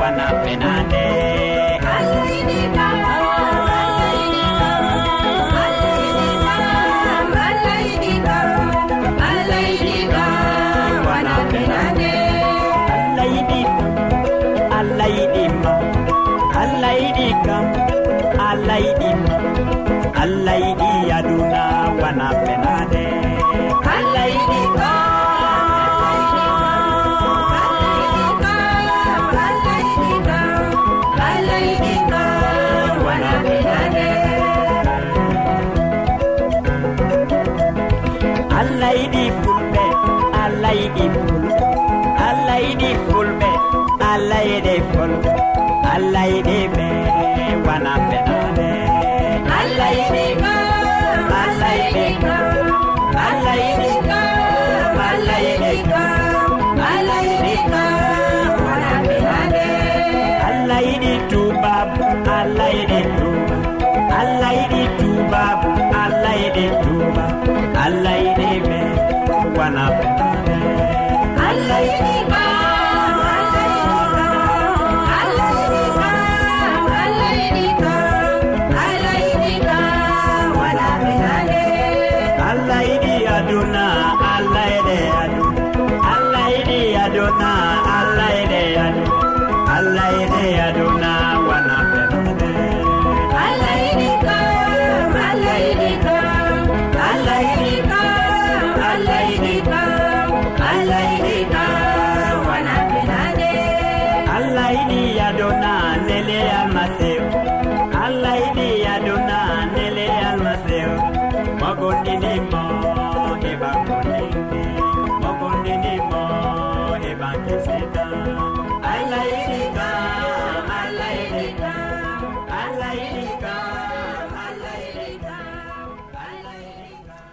[0.00, 1.01] wana fenande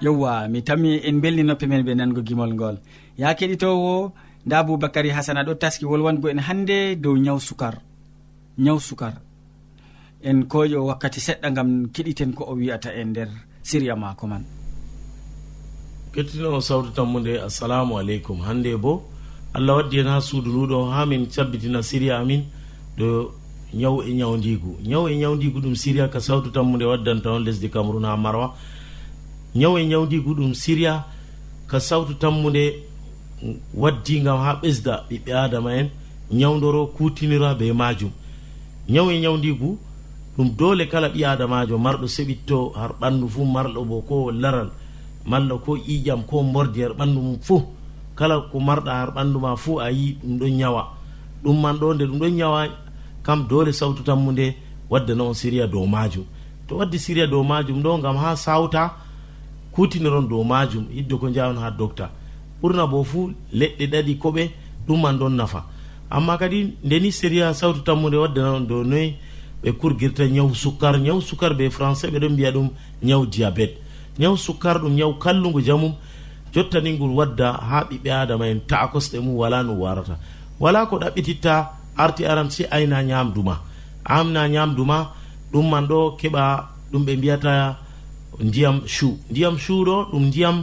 [0.01, 2.77] yewwa mi tammi en belni belninoppe men ɓe nango gimol ngol.
[3.17, 4.11] Ya keɗitowo
[4.45, 7.75] nda boubacary hasana ɗo taski wolwango en hande dow ñaw sukar.
[8.57, 9.13] Ñaw sukar.
[10.23, 13.29] En koƴo wakkati seɗɗa gam keɗiten ko o wi'ata e nder
[13.63, 14.58] siriya mako man.
[16.13, 18.41] kettinowo sawtu tammude assalamu aleykum.
[18.41, 19.03] Hannde bo
[19.53, 22.43] allah waddi hen ha suudu nduɗo ha min cabbitina siriya amin.
[22.97, 23.31] Ɗo
[23.73, 28.05] ñaw e ñawdigu ñaw e ñawdigu ɗum siriya ka sawtu tammude waddanta on lesdi cameron
[28.05, 28.55] ha marwa.
[29.55, 31.05] Ñaw e ñawdigu ɗum siriya
[31.67, 32.83] ka sawtu tammude
[33.73, 35.89] waddi gam ha ɓesda ɓiɓɓe adama en
[36.31, 38.11] ñawdoro kutinira be majum
[38.89, 39.77] ñaw e ñawdigu
[40.37, 44.71] ɗum dole kala ɓi adamajo marɗo seɓitto har ɓandu fuu marɗo bo ko laral.
[45.29, 47.61] malla ko ƴiƴam ko mordi har ɓanndu mum fuu.
[48.15, 50.83] Kala ko marɗa har ɓanndu ma fuu a yi ɗum ɗon ñawa
[51.43, 52.67] ɗum man ɗo nde ɗum ɗon ñawa
[53.23, 54.55] kam doole sawtu tammu nde
[54.89, 56.25] waddana on siriya dow majum
[56.67, 58.91] to waddi siriya dow majum ɗo gam ha sawta
[59.71, 62.09] kutiniron dow majum hidde ko jawon ha docta
[62.61, 64.49] ɓurna bo fuu leɗɗe ɗaɗi koɓe
[64.87, 65.63] ɗum man ɗon nafa.
[66.09, 69.15] Amma kadi ndeni sériya sawtu tammude waddanaon dow noyi
[69.63, 70.99] ɓe kurgirta ñaw sukkar.
[70.99, 72.69] Ñaw sukkar ɓe français ɓeɗon mbiya ɗum
[73.03, 73.77] ñaw diabete.
[74.19, 75.93] ñaw sukkar ɗum ñaw kallugu jamum
[76.53, 80.15] jottani ngol wadda ha ɓiɓɓe adama en ta'a kosɗe mum wala no warata.
[80.59, 81.53] Wala ko ɗaɓɓititta
[81.97, 83.55] arti aran si ayna ñamduma
[84.05, 84.97] amna ñamduma
[85.51, 86.43] ɗum man ɗo keɓa
[86.91, 87.77] ɗum ɓe mbiyata
[88.47, 90.57] ndiyam chu ndiyam chu ɗo ɗum ndiyam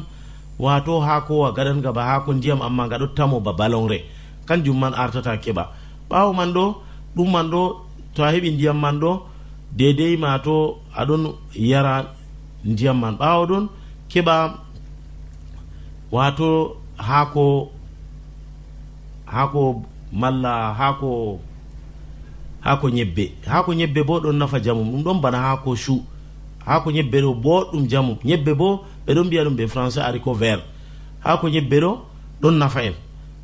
[0.59, 3.99] wato hakowa gaɗanga ba hako ndiyam amma gaɗottamo ba balonre.
[4.47, 5.65] Kanjum man artata keɓa.
[6.11, 6.65] Ɓawo man ɗo
[7.17, 7.63] ɗum man ɗo
[8.15, 9.11] to a heɓi ndiyam man ɗo
[9.79, 11.23] dedei ma to aɗon
[11.55, 11.95] yara
[12.65, 13.65] ndiyam man ɓaawa ɗon
[14.11, 14.35] keɓa
[16.11, 17.71] wato haako
[19.27, 19.83] haako
[20.13, 21.41] malla haako
[22.61, 23.25] haako ñebbe.
[23.47, 26.03] Haako ñebbe bo ɗon nafa jamum ɗum ɗon bana haako chu
[26.67, 30.63] haako ñebbe ɗo boɗɗum jamum ñebbe bo ɓeɗon mbiya ɗum ɓe français ariko vert.
[31.25, 31.91] Haako ñebbe ɗo
[32.43, 32.95] ɗon nafa en.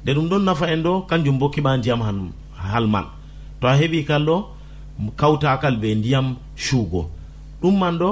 [0.03, 2.32] Nde ɗum ɗon nafa en ɗo kanjum bo keɓa ndiyam han
[2.73, 3.05] halman
[3.61, 4.37] to a heɓi kal ɗo
[5.17, 7.11] kawtakal ɓe ndiyam chuugo
[7.62, 8.11] ɗum man ɗo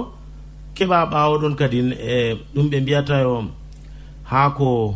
[0.74, 3.44] keɓa ɓawo ɗon kadin e ɗum ɓe mbiyatayo
[4.30, 4.94] haako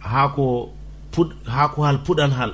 [0.00, 0.70] haako
[1.12, 2.52] puɗ haako hal puɗan hal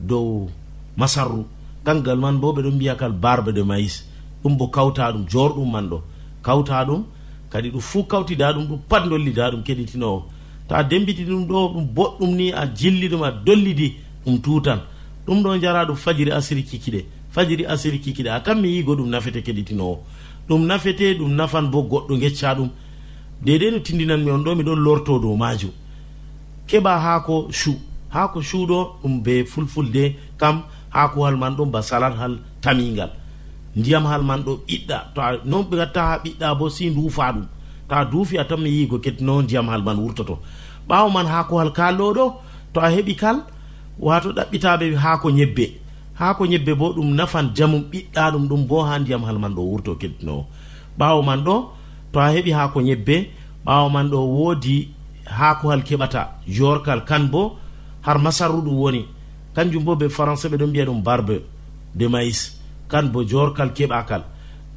[0.00, 0.48] dow
[0.96, 1.44] masarru.
[1.84, 4.04] Kangal man bo ɓeɗon mbiya kal barbe de maïs
[4.42, 5.98] ɗum bo kawta ɗum jorɗum man ɗo.
[6.42, 7.04] Kawta ɗum
[7.50, 10.24] kadi ɗum fuu kawtida ɗum ɗum pat dollida ɗum keɗitinowo
[10.68, 14.80] ta dembiti ɗum ɗo ɗum boɗɗum ni a jilli ɗum a dollidi ɗum tutan.
[15.26, 17.04] Ɗum ɗo jara ɗum fajiri asiri kikiɗe.
[17.32, 18.42] fajiri asiri kikiɗa.
[18.44, 19.98] Kam mi yigo ɗum nafete keɗitinowo
[20.48, 22.70] ɗum nafete ɗum nafan bo goɗɗo gecca ɗum.
[23.42, 25.70] Dede no tindinanmi on ɗo miɗon lorto dow majum
[26.68, 27.72] keɓa haako chu
[28.10, 33.10] haako chuɗo ɗum be fulfulde kam haakuhal man ɗon ba salat hal tamingal.
[33.76, 37.32] Ndiyam hal man ɗo ɓiɗɗa to a noon ɓe gatta ha ɓiɗɗa bo si duufa
[37.32, 37.46] ɗum.
[37.88, 40.38] To a duufi a tan mi yigo kettino ndiyam hal man wurtoto.
[40.88, 42.34] Ɓawo man haako hal kalɗo
[42.72, 43.36] to a heɓi kal
[43.98, 45.64] wato ɗaɓɓitaɓe haako ñebbe
[46.20, 49.54] ha ko ñebbe bo ɗum nafan jamum ɓiɗɗa ɗum ɗum bo ha ndiyam hal man
[49.56, 50.44] ɗo wurto keddinowo
[50.98, 51.54] ɓawo man ɗo
[52.12, 53.16] to a heɓi ha ko ñebbe
[53.66, 54.88] ɓawo man ɗo woodi
[55.38, 57.56] haakohal keɓata yorkal kan bo
[58.02, 59.04] har masarru ɗum woni.
[59.54, 61.36] Kanjum bo ɓe français ɓe ɗon mbiya ɗum barbe
[61.94, 62.56] de maïs
[62.88, 64.22] kan bo jorkal keɓakal.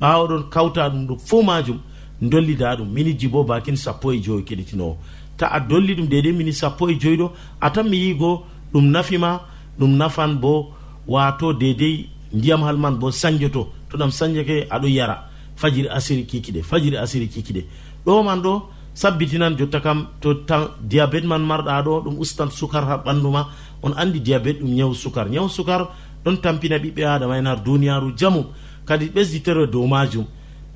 [0.02, 1.80] Ɓawo ɗon kawta ɗum ɗum fo majum
[2.22, 4.98] dollida ɗum miniji bo bakin sappo e joyi keɗitinowo
[5.38, 7.32] ta a dolli ɗum dede mini sappo e joyi ɗo
[7.62, 8.44] a tan mi yigo
[8.74, 9.42] ɗum nafima
[9.80, 10.72] ɗum nafan bo
[11.08, 15.30] wato deydey ndiyam hal man bo sañjoto to ɗam sañjake aɗo yara.
[15.56, 17.66] Fajiri asiri kikiɗe fajiri asiri kikiɗe
[18.06, 18.62] ɗo man ɗo
[18.94, 23.48] sabbitinan jotta kam to tan diabéte man marɗa ɗo ɗum ustan sukar ha ɓandu ma
[23.84, 25.30] on andi diabete ɗum ñaw sukar.
[25.30, 25.88] Ñaw sukar
[26.26, 28.46] ɗon tampina ɓiɓɓe adama en har duniyaru jamu.
[28.86, 30.26] Kadi ɓesditere dow majum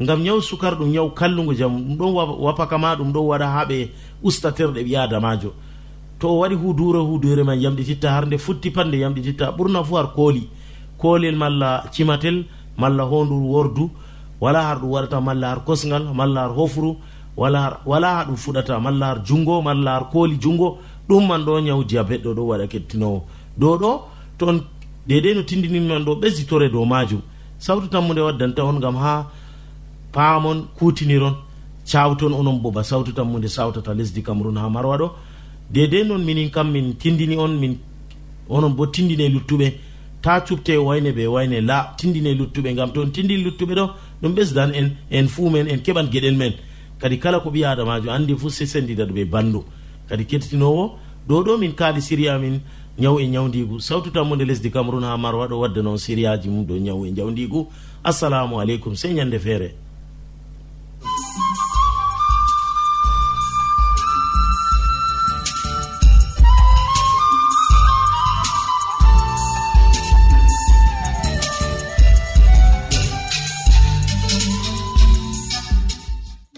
[0.01, 3.89] ngam ñaw sukar ɗum ñaw kallugo jamu ɗum ɗon wapakama ɗum ɗon waɗa ha ɓe
[4.23, 5.53] ustaterɗe ɓi adamajo
[6.19, 10.13] to o waɗi hudure hudure ma yamɗititta har nde futti pande yamɗititta ɓurna fu har
[10.15, 10.49] kooli.
[10.97, 12.45] Koolel malla cimatel
[12.77, 13.89] malla hondur wordu
[14.41, 16.95] wala har ɗum waɗata malla har kosgal malla har hofru
[17.37, 20.77] wala har wala ha ɗum fuɗata malla har jungo malla har kooli jungo.
[21.07, 23.23] Ɗum man ɗo ñaw diabet ɗo ɗo waɗa kettinowo.
[23.57, 24.01] Dow ɗo
[24.37, 24.61] toon
[25.07, 27.21] dedei no tindininman ɗo ɓesditore dow majum
[27.59, 29.27] sawtu tammude waddanta on gam ha
[30.11, 31.35] paamon kutiniron
[31.85, 35.09] cawton onon boba sawtu tammude sawtata lesdi cameron ha marwa ɗo.
[35.71, 37.77] dedei noon minin kam min tindini on min
[38.49, 39.73] onon bo tindine luttuɓe.
[40.21, 43.89] Ta cupte wayne ɓe wayne la tindine luttuɓe gam to on tindini luttuɓe ɗo
[44.21, 46.53] ɗum ɓesdan en en fuu men en keɓan gueɗel men.
[46.99, 49.63] Kadi kala ko ɓi adamajo andi fuu se sendida ɗo ɓe bandu.
[50.09, 52.59] Kadi kettinowo ɗo ɗo min kaali siria min
[52.99, 56.75] ñaw e ñawdigu sawtu tammude lesdi cameron ha marwa ɗo wadda noon siriyaji mum ɗo
[56.79, 57.67] ñaw e ñawdigu
[58.03, 59.75] assalamu aleykum sey ñande feere.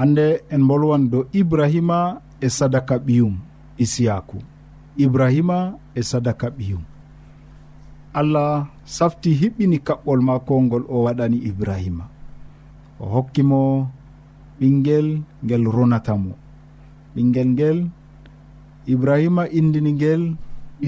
[0.00, 2.00] hande en bolwan dow ibrahima
[2.40, 3.34] e sadaka ɓiyum
[3.84, 4.38] isiyaku.
[4.96, 5.58] Ibrahima
[5.94, 6.80] e sadaka ɓiyum.
[8.20, 8.52] Allah
[8.96, 12.04] safti hiɓɓini kaɓɓol maako ngol o waɗani ibrahima.
[13.00, 13.60] O hokkimo
[14.58, 15.08] ɓinguel
[15.44, 16.32] ngel ronatamo
[17.14, 17.78] ɓinguel ngel
[18.92, 20.22] ibrahima indini ngel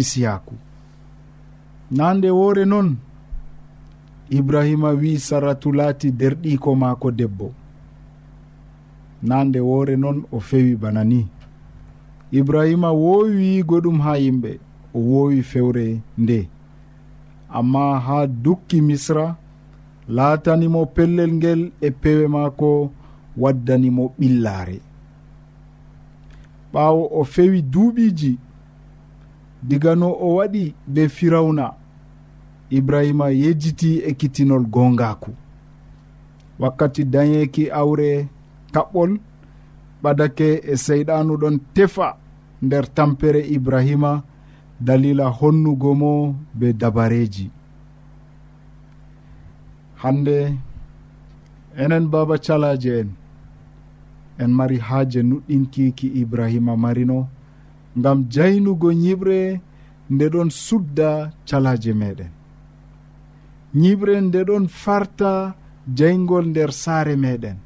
[0.01, 0.55] isiyaku.
[1.97, 2.89] Nande woore noon
[4.39, 7.49] ibrahima wi saratu laati derɗiko maako debbo.
[9.23, 11.29] na nde woore noon o fewi bana ni.
[12.33, 14.51] Ibrahima woowi ɗum ha yimɓe
[14.95, 16.49] o woowi fewre nde.
[17.59, 19.37] Amma ha dukki misra
[20.09, 22.91] laatanimo pellel ngel e pewe maako
[23.37, 24.79] waddanimo ɓillaare.
[26.73, 28.39] Ɓaawo o fewi duuɓiiji
[29.63, 31.75] diga no o waɗi be firawna
[32.71, 35.31] ibrahima yejjiti e kitinol gongaku
[36.59, 38.29] wakkati dañeeki awre
[38.75, 39.13] kaɓɓol
[40.03, 42.09] ɓadake e seyɗanu ɗon tefa
[42.65, 44.13] nder tampere ibrahima
[44.87, 46.13] dalila honnugo mo
[46.59, 47.47] be dabareji.
[50.03, 50.37] Hande
[51.83, 53.09] enen baba calaje en
[54.43, 57.19] en mari haaje nuɗɗinkiki ibrahima marino
[57.99, 59.39] ngam jaynugo ñiɓre
[60.13, 61.11] nde ɗon sudda
[61.49, 62.31] calaje meɗen.
[63.81, 65.55] Ñiɓre nde ɗon farta
[65.99, 67.57] jaygol nder saare meɗen.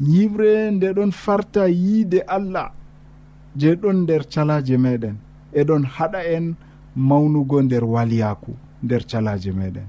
[0.00, 2.72] yimre nde ɗon farta yiide allah
[3.56, 5.16] je ɗon nder calaje meɗen.
[5.52, 6.54] Eɗon haɗa en
[6.96, 8.52] mawnugo nder waliyaku
[8.82, 9.86] nder calaje meɗen.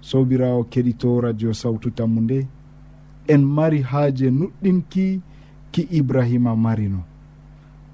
[0.00, 2.46] Sobirawo keɗito radio sawtu tammu nde
[3.28, 5.20] en mari haaje nuɗɗinki
[5.72, 7.00] ki ibrahima marino.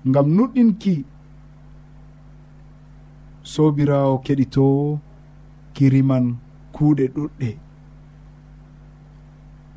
[0.09, 1.05] Ngam nuɗɗinki
[3.43, 4.99] sobirawo keɗitowo
[5.75, 6.37] kiriman
[6.75, 7.64] kuuɗe ɗuɗɗe.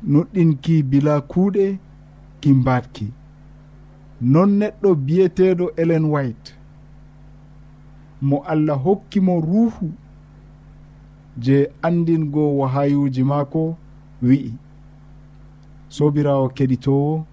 [0.02, 1.78] noɗɗinki bila kuuɗe
[2.40, 3.06] ki mbatki
[4.20, 6.54] non neɗɗo biyeteɗo elen white.
[8.20, 9.92] Mo allah hokkimo ruuhu
[11.38, 13.76] je andingo wahayuji maako
[14.22, 14.52] wi'i.
[15.88, 17.24] Sobirawo keɗitowo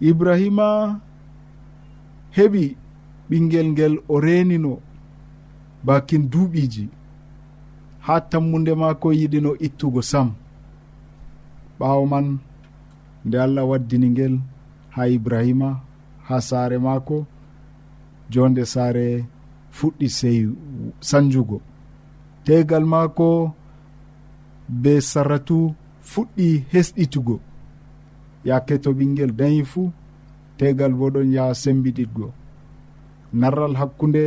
[0.00, 1.00] ibrahima
[2.36, 2.76] heɓi
[3.28, 4.72] ɓingel ngel o renino
[5.84, 6.88] bakin duuɓiji
[8.00, 10.34] ha tammude maako yiɗino ittugo sam.
[11.78, 12.26] ɓaawo man
[13.24, 14.34] nde allah waddini ngel
[14.94, 15.68] ha ibrahima
[16.28, 17.16] ha saare maako
[18.32, 19.06] jonde saare
[19.76, 20.38] fuɗɗi sey
[21.08, 21.58] sanjugo.
[22.44, 23.28] Tegal maako
[24.82, 25.58] be sarratu
[26.10, 27.36] fuɗɗi hesɗitugo.
[28.48, 29.84] Yake to ɓinguel dañi fuu
[30.58, 32.26] tegal bo ɗon yaha sembiɗitgo
[33.40, 34.22] narral hakkunde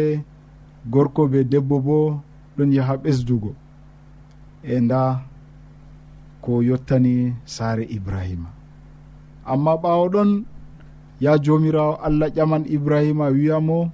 [0.93, 1.97] gorko be debbo bo
[2.57, 3.51] ɗon yaha ɓesdugo.
[4.63, 4.99] E nda
[6.41, 8.49] ko yottani saare ibrahima.
[9.45, 10.45] Amma ɓawo ɗon
[11.19, 13.91] ya jomirawo allah ƴaman ibrahima wiyamo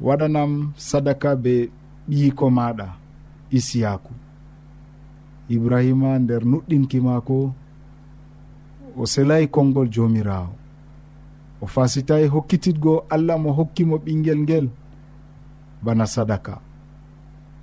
[0.00, 1.70] waɗanam sadaka be
[2.08, 2.86] ɓiyiko maɗa
[3.50, 4.12] isiyaku
[5.54, 7.52] ibrahima nder nuɗɗinki maako
[8.96, 10.52] o selayi konngol jomirawo.
[11.62, 14.66] O fasitayi hokkititgo allah mo hokkimo ɓinguel ngel
[15.84, 16.54] bana sadaka.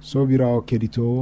[0.02, 1.22] Sobirawo keɗitowo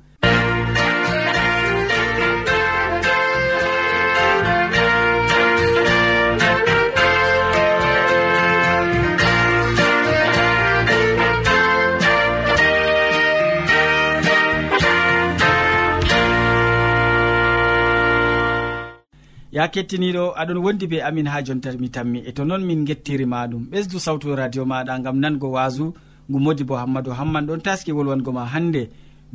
[19.51, 22.19] ya kettiniɗo aɗon wondi be amin ha jonta mi tammi.
[22.25, 23.63] E to noon min gettiri maɗum.
[23.71, 25.85] Ɓesdu sawtu radio maɗa gam nango wasu
[26.29, 28.83] ngu modi bo hammadou hamman ɗon taski wolwango ma hande.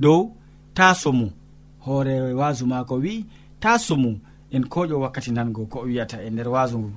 [0.02, 0.20] Dow
[0.76, 1.26] tasomu
[1.84, 3.14] hoore wasu mako wi
[3.62, 4.10] tasomu
[4.54, 6.90] en koƴo wakkati nango ko o wiyata e nder wasu ngu.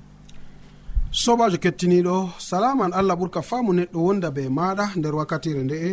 [1.11, 5.91] Sobajo kettiniɗo salaman allah ɓurka faamu neɗɗo wonda be maɗa nder wakkatire nde'e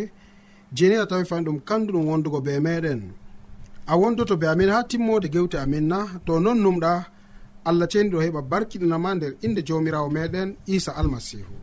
[0.76, 3.00] jeni a tawi fani ɗum kandu ɗum wondugo be meɗen.
[3.86, 5.98] A wondoto be amin ha timmode gewte amin na.
[6.26, 6.92] To non numɗa
[7.68, 11.54] allah ceni ɗo heɓa barkiɗinama nder inde jawmirawo meɗen isa almasihu.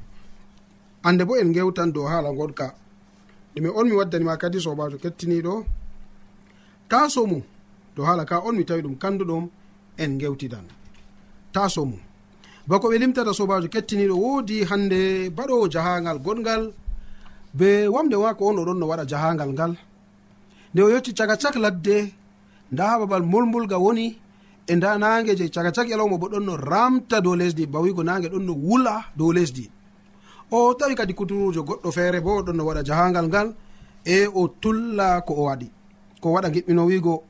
[1.07, 2.67] Ande bo en gewtan dow haala goɗka.
[3.55, 5.53] Ɗume on mi waddanima kadi sobajo kettiniɗo.
[6.89, 7.43] Taso mum
[7.95, 9.43] dow haala ka on mi tawi ɗum kanduɗum
[10.03, 10.65] en gewtidan
[11.53, 11.99] taso mum
[12.67, 14.99] bako ɓe limtata sobajo kettiniɗo woodi hande
[15.37, 16.63] baɗowo jahangal goɗgal
[17.57, 19.73] be wamde wako on oɗon no waɗa jahangal ngal.
[20.73, 21.97] Nde o yetti caga cak ladde
[22.71, 24.07] nda ha babal molmbolga woni
[24.67, 28.27] e nda nage je caka cak yalawma bo ɗon no ramta dow lesdi bawigo nage
[28.33, 29.69] ɗon no wula dow lesdi.
[30.51, 33.47] O tawi kadi kuturujo goɗɗo feere bo ɗon no waɗa jahangal ngal
[34.05, 35.67] e o tulla ko o waɗi.
[36.21, 37.23] Ko waɗa giɓɓino wigo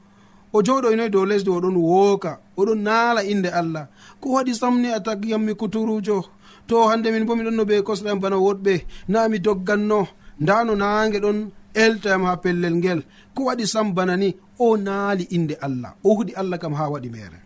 [0.53, 3.87] o joɗoynoy dow lesdi oɗon wooka oɗon naala inde allah.
[4.21, 6.25] Ko waɗi samni a tagiyammi kuturujo
[6.67, 8.73] to hande min bo miɗon no ɓe kosɗam bana woɗɓe
[9.07, 10.07] na mi dogganno.
[10.39, 12.99] Nda no nange ɗon eltoyam ha pellel ngel.
[13.35, 15.91] Ko waɗi sam bana ni o naali inde allah.
[16.03, 17.39] O huɗi allah kam ha waɗi mere.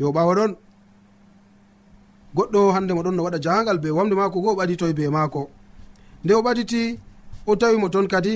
[0.00, 0.52] Yo ɓawa ɗon
[2.36, 5.42] goɗɗo hande mo ɗon no waɗa jahangal be wamde maako go o ɓaditoy be maako.
[6.24, 6.82] Nde o ɓaditi
[7.46, 8.34] o tawi mo toon kadi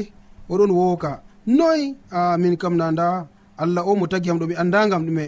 [0.53, 1.11] oɗon wooka
[1.47, 3.07] noy a min kam nanda
[3.63, 5.25] allah o mo tagiyam ɗo mi andagam ɗume.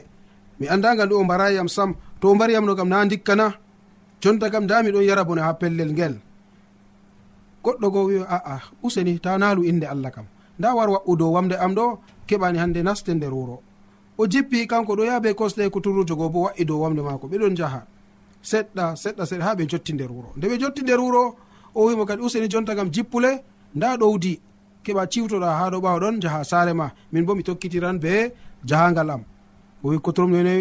[0.59, 1.91] Mi andagam ɗum o mbarayiyam sam.
[2.21, 3.47] To o mbariyamno kam na dikkana
[4.21, 6.15] jonta kam nda miɗon yara bone ha pellel ngel.
[7.65, 10.27] goɗɗo go wiyo aa useni ta naalu inde allah kam.
[10.59, 13.63] Nda war waɓɓu dow wamde am ɗo keɓani hande naste nder wuro
[14.19, 17.55] o jippi kanko ɗo yaha be kosɗe kuturujo go bo wa'i dow wamde maako ɓeɗon
[17.57, 17.81] jaha
[18.43, 21.23] seɗɗa seɗɗa seɗɗa ha ɓe jotti nder wuro nde ɓe jotti nder wuro
[21.75, 23.31] o wimo kadi useni jonta kam jippule
[23.75, 24.41] nda ɗowdi
[24.89, 26.87] keɓa ciwtoɗa ha ɗo ɓawa ɗon jaha saare ma.
[27.13, 28.33] Min bo mi tokkitiran be
[28.69, 29.23] jahangal am.
[29.83, 30.55] O wi kotorom none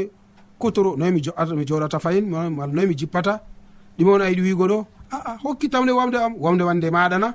[0.59, 1.21] kotoro noy mi
[1.69, 3.33] joɗata fayin noyi mi jippata.
[3.97, 4.77] Ɗume on ayiɗi wigo ɗo.
[5.11, 7.29] aa hokki tamde wamde am wamde wande maɗana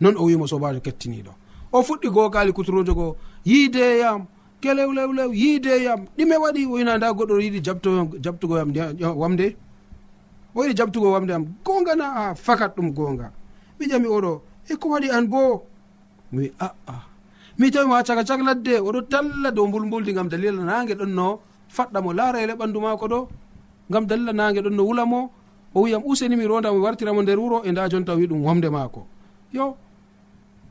[0.00, 1.32] non o wimo sobajo kettiniɗo.
[1.72, 4.26] O fuɗɗi gokali kuturojo go yiideyam
[4.62, 7.60] kelewlewlew yiideyam ɗime waɗi oyna nda goɗɗo yiɗi
[8.24, 8.68] jabtugoyam
[9.22, 9.56] wamde?
[10.54, 13.32] O yiɗi jabtugo wamde am gongana a ah, fakat ɗum gonga.
[13.78, 14.32] Miƴami oɗo
[14.70, 15.62] e ko waɗi an bo?
[16.32, 17.02] Mi wi aa
[17.58, 21.26] mi tawi ma caga cag ladde oɗo talla dow mbulmbuldi gam dalila nage ɗon no
[21.76, 23.20] faɗɗa mo laara ele ɓandu mako ɗo
[23.92, 25.20] gam dalila nage ɗon no wula mo
[25.74, 28.68] o wiyam useni mi ronda mi wartiramo nder wuro e nda jonta wi ɗum wamde
[28.70, 29.06] maako.
[29.52, 29.76] Yo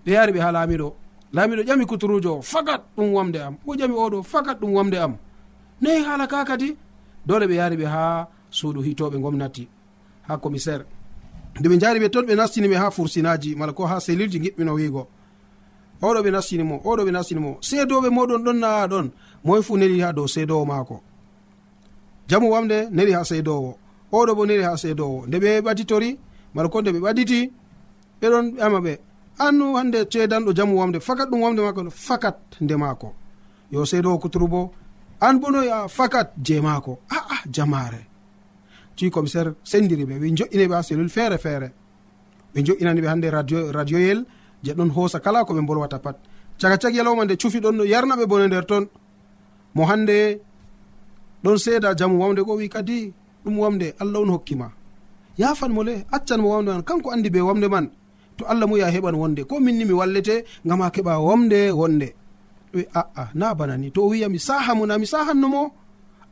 [0.06, 0.94] ɓe yaari ɓe ha laamiɗo.
[1.34, 3.56] Laamiɗo ƴami kuturujo o fakat ɗum wamde am.
[3.68, 5.18] O ƴami oɗo fakat ɗum wamde am.
[5.82, 6.76] Nayi haala ka kadi?
[7.26, 9.68] Dole ɓe yaari ɓe ha suudu hitoɓe gomnati
[10.28, 10.86] ha commissaire
[11.60, 15.08] nde ɓe jaari ɓe toon ɓe nastinimi ha fursinaji mala ko ha selilji giɓɓino wiigo.
[16.02, 19.12] Oɗo ɓe nastinimo oɗo ɓe nastinimo seedoɓe moɗon ɗon naa ɗon.
[19.44, 21.02] Moye fu neli ha dow seedowo maako.
[22.28, 23.78] Jamu wamde neli ha seedowo
[24.14, 26.10] oɗo bo boniri ha seedowo nde ɓe ɓaditori
[26.54, 27.40] mala ko nde ɓe ɓaditi
[28.22, 28.94] ɓeɗon ɓeama ɓe.
[29.40, 33.14] Annu hande ceedanɗo jamu wamde fakat ɗum wamde maako fakat nde maako.
[33.72, 34.72] Yo seedowo kuturu bo
[35.20, 37.00] an bo bonoya fakat je maako.
[37.10, 38.02] Aa jamare
[38.96, 41.74] ci commissaire sendiri ɓe ɓe joƴƴineɓe ha cellule feere feere.
[42.54, 44.26] Ɓe joƴƴinaniɓe hande radio radioyel
[44.64, 46.18] je ɗon hoosa kala ko ɓe bolwata pat.
[46.60, 48.86] Caga cag yalowma nde cufi ɗon no yarnaɓe bone nder ton.
[49.74, 50.40] Mo hande
[51.44, 53.12] ɗon seeda jamu wamde ko wi kadi
[53.46, 54.68] ɗum wamde allah on hokkima
[55.38, 57.90] yafan mo le accan mo wamde man kanko andi be wamde man
[58.38, 59.44] to allah mu ya heɓan wonde.
[59.46, 62.14] Ko minni mi wallete gam ha keɓa wamde wonde.
[62.74, 65.72] Ɗoe aa na bana ni to o wiyami saha mo nami sahannomo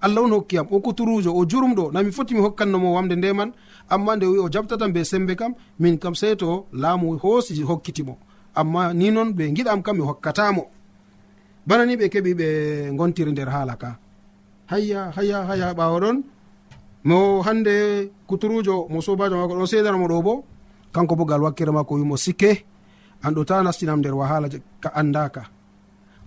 [0.02, 3.52] allah on hokkiyam o kuturujo o jurumɗo nami foti mi hokkannomo wamde nde man
[3.90, 8.18] amma nde wi o jaɓtatam be sembe kam min kam sey to laamu hoosi hokkitimo
[8.56, 10.64] amma ni noon ɓe giɗam kam mi hokkatamo
[11.68, 12.48] bana ni ɓe keɓi ɓe
[12.98, 13.98] gontiri nder haala ka.
[14.72, 16.18] Hayya hayya hayya ɓawo ɗon.
[17.04, 20.44] mo hande kuturujo mo sobajo mako ɗon sedanamo ɗo bo.
[20.94, 22.66] Kanko bo gal wakkere mako wimo sikke.
[23.24, 24.48] An ɗo ta nastinam nder wahala
[24.84, 25.44] ka andaka.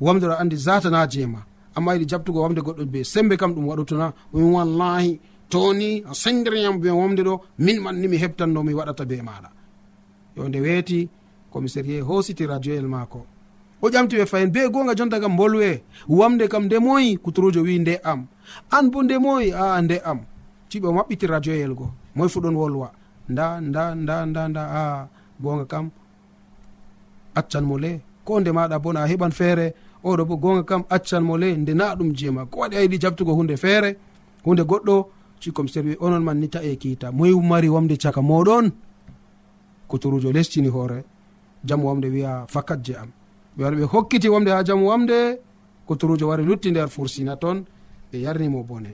[0.00, 1.40] Wamde ɗo andi zatana jeema
[1.76, 6.78] amma yiɗi jabtugo wamde goɗɗo be sembe kam ɗum waɗotona min wallahi toni a sendiriyam
[6.80, 9.50] be wamde ɗo min manni mi heɓtanno mi waɗata be maɗa.
[10.36, 11.08] Yo nde weeti
[11.52, 13.26] commissarie hositi radio el maako.
[13.82, 18.00] O ƴamti ɓe fayin be gonga jonta kam bolwe wamde kam ndemoyi kuturujo wi nde
[18.02, 18.26] am.
[18.70, 20.20] An bo ndemoyi a nde am.
[20.74, 21.86] tiɓe o maɓɓiti radio yel go.
[22.16, 22.88] Moy fu ɗon wolwa.
[23.28, 25.08] Nda nda nda nda nda a
[25.42, 25.86] gonga kam
[27.38, 28.00] accan mo le.
[28.24, 29.66] Ko nde maɗa bo na a heɓan feere
[30.04, 32.98] oɗo bo gonga kam accan mo le nde na ɗum jeema ko waɗi a yiɗi
[33.02, 33.90] jabtugo hunde feere
[34.44, 34.94] hunde goɗɗo
[35.40, 37.12] cikomster wi onon man ni e kiita.
[37.12, 38.66] Moy mari wamde caka moɗon
[39.88, 40.98] kuturujo lestini hoore
[41.64, 43.10] jamu wamde wiya fakat je am.
[43.56, 45.38] Ɓe wari ɓe hokkiti wamde ha jamu wamde
[45.86, 47.58] kuturujo wari lutti nder fursina toon
[48.10, 48.90] ɓe yarnimo bone.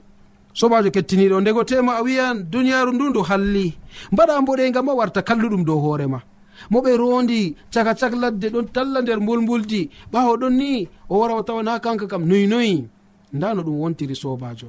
[0.53, 1.41] sobajo kettiniɗo.
[1.41, 3.77] Ndegotema a wiyan duniyaru ndu ndu halli.
[4.11, 6.21] Mbaɗa mboɗega ma warta kalluɗum dow hoorema
[6.69, 9.89] mo ɓe rondi caka cak ladde ɗon talla nder mbulmbuldi.
[10.11, 12.25] Ɓawo ɗon ni o wara o tawana kanka kam.
[12.25, 12.87] Noyi noyi.
[13.33, 14.67] Nda no ɗum wontiri sobajo.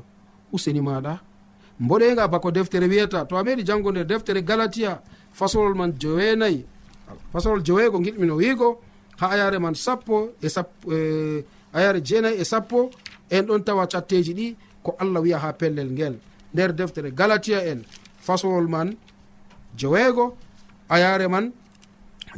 [0.53, 1.21] Useni maɗa.
[1.81, 3.25] Mboɗega bako deftere wiyata.
[3.29, 6.64] To a meɗi jango nder deftere galatiya fasolol man joweenayi.
[7.33, 8.81] Fasolol joweego giɗmino wiigo.
[9.21, 12.90] Ha ayare man sappo e sappo e, ayare jeenayi e sappo.
[13.31, 14.57] En ɗon tawa catteji ɗi.
[14.83, 16.14] ko allah wiya ha pellel ngel.
[16.55, 17.85] Nder deftere galatia en
[18.21, 18.97] fasolol man
[19.77, 20.37] joweego
[20.88, 21.53] ayare man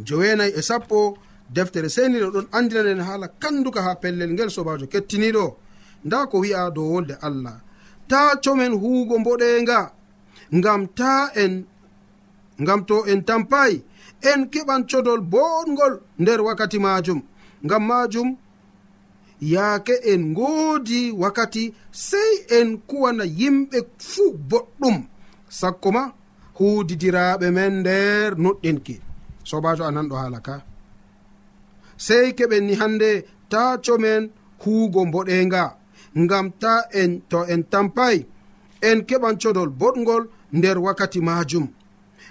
[0.06, 1.18] joweenayi e sappo
[1.50, 5.56] deftere seniɗo ɗon andinanen haala kanduka ha pellel ngel sobajo kettiniɗo.
[6.04, 7.56] Nda ko wi'a dow wolde allah.
[8.08, 9.90] Ta comen huugo mboɗenga
[10.52, 11.64] ngam ta en
[12.62, 13.82] ngam to en tampayi
[14.30, 17.20] en keɓan codol boɗgol nder wakkati majum.
[17.64, 18.36] Ngam majum
[19.52, 21.64] yaake en ngoodi wakkati
[22.08, 23.78] sey en kuwana yimɓe
[24.10, 24.96] fuu boɗɗum.
[25.58, 26.02] Sakko ma
[26.58, 28.94] huudidiraaɓe men nder noɗɗinki
[29.48, 30.54] sobajo a nanɗo haala ka.
[32.06, 33.10] Sey keɓen ni hannde
[33.52, 34.22] ta comen
[34.62, 35.62] huugo mboɗenga
[36.22, 38.16] ngam ta en to en tampay
[38.88, 40.24] en keɓan codol boɗgol
[40.56, 41.66] nder wakkati majum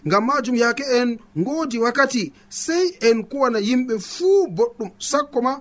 [0.08, 1.10] ngam majum yaake en
[1.42, 2.24] ngoodi wakkati
[2.64, 4.90] sey en kuwana yimɓe fuu boɗɗum.
[5.10, 5.54] Sakko ma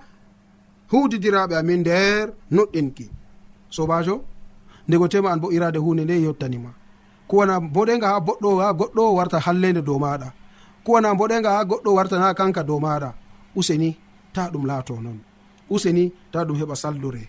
[0.92, 3.06] huudidiraɓe amin nder noɗɗinki
[3.76, 4.14] sobajo
[4.88, 6.70] ndego tema an bo irade hunde nde yettanima.
[7.28, 10.28] Kuwana boɗega ha boɗɗo ha goɗɗo warta hallede dow maɗa
[10.84, 13.10] kuwana boɗega ha goɗɗo wartana kanka dow maɗa
[13.56, 13.96] useni
[14.34, 15.18] ta ɗum laato noon
[15.70, 17.22] useni ta ɗum heɓa saldure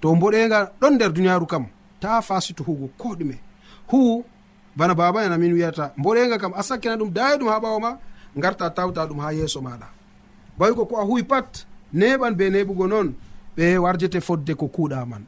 [0.00, 1.64] to boɗega ɗon nder duniyaru kam
[2.00, 3.36] ta fasito hugo ko ɗume.
[3.90, 4.24] Hu
[4.76, 7.90] bana baba en amin wiyata boɗega kam a sakkina ɗum dayi ɗum ha ɓawo ma
[8.36, 9.88] garta tawta ɗum ha yeeso maɗa
[10.58, 13.08] bawi ko ko a huwi pat neɓan be neɓugo noon
[13.56, 15.24] ɓe warjete fodde ko kuuɗa man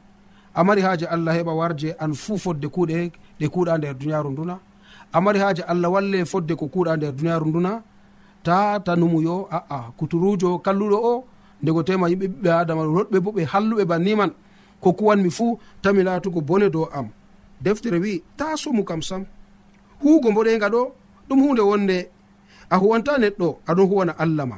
[0.57, 4.55] amari haaji allah heɓa warje an fuu fodde kuuɗe ɗe kuuɗa nder duniyaaru nduna.
[5.13, 7.71] Amari haaji allah walle fodde ko kuuɗa nder duniyaaru nduna.
[8.43, 11.13] Ta tanumuyo aa kuturujo kalluɗo o
[11.61, 14.31] ndego tema yimɓe ɓiɓɓe adama roɗɓe bo ɓe halluɓe banniman
[14.81, 17.07] ko kuwanmi fuu tami laatugo bone dow am.
[17.61, 19.25] Deftere wi ta somu kam sam.
[20.01, 20.81] Huugo mboɗenga ɗo
[21.29, 21.97] ɗum hunde wonde.
[22.69, 24.57] A huwanta neɗɗo aɗon huwana allah ma.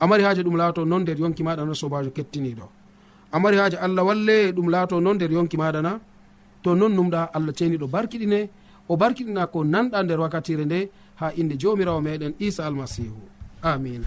[0.00, 2.66] amari haaji ɗum laato non nder yonki maɗa na sobajo kettiniɗo
[3.32, 5.92] amari haaji allah walle ɗum laato non nder yonki maɗa na
[6.62, 8.40] to non numɗa allah ceeniɗo barkiɗine
[8.88, 10.78] o barkiɗina ko nanɗa nder wakkatire nde
[11.20, 13.20] ha inde jomirawo meɗen isa almasihu
[13.62, 14.06] amina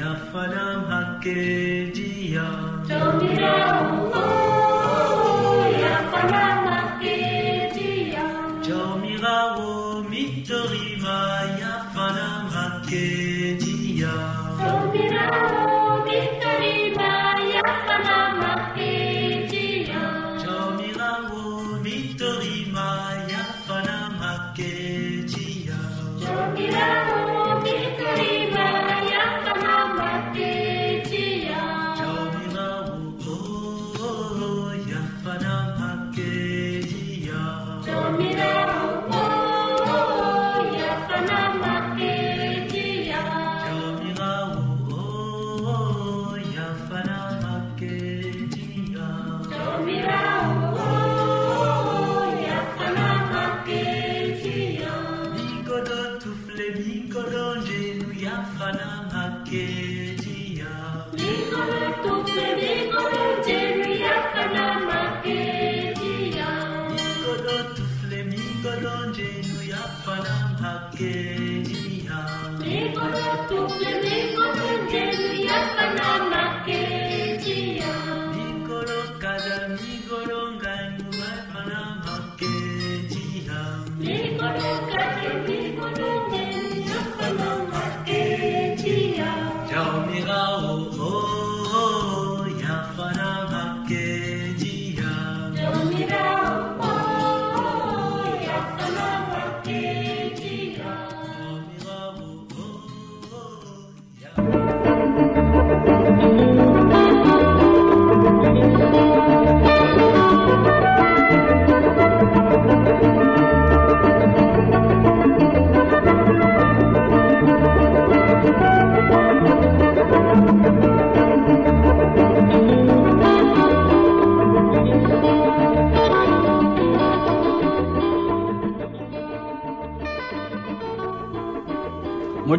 [0.00, 2.46] yafanam hakkejiya
[2.88, 4.22] jomirawo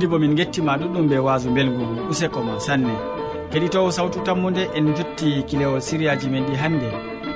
[0.04, 2.94] modi bo min gettima ɗuɗɗum be wasu belgu useko ma sanne.
[3.52, 6.90] Keɗitowo sawtu tammude en jotti kilewol siriyaji men ɗi hannde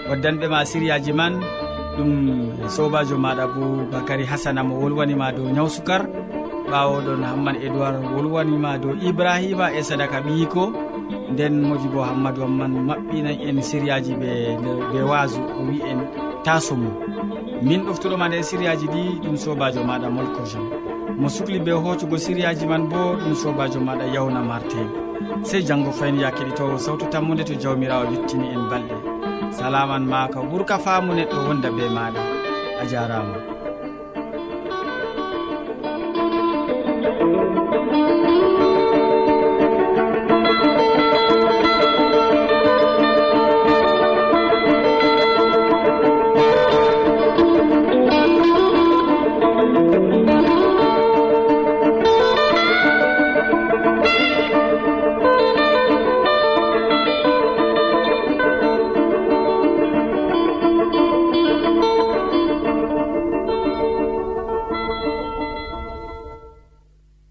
[0.09, 1.33] waddanɓe ma siriyaji man
[1.97, 2.11] ɗum
[2.67, 6.01] sobajo maɗa boubacary hasana mo wolwanima dow ñaw sukar
[6.71, 10.63] ɓawoɗon hamman édoird wolwanima dow ibrahima e sadaka ɓiyiko
[11.31, 14.29] nden modi bo hammadou hamman maɓɓinan en siriyaji ɓe
[14.91, 15.99] ɓe wasu o wi en
[16.43, 16.93] taso mum
[17.61, 20.86] min ɗoftuɗoma nder siriyaji ɗi ɗum sobajo maɗa molko jean
[21.17, 24.87] mo sukli be hoccugo siriyaji man bo ɗum sobajo maɗa yawna martin
[25.43, 28.95] sey janggo fayni ya keɗitowo sawtu tammude to jawmirawo yettini en balɗe.
[29.51, 32.21] Salaman ma ka ɓuurka faamu neɗɗo wonda be maɗa.
[32.81, 33.56] A jarama.